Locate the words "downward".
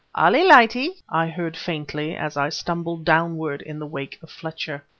3.05-3.61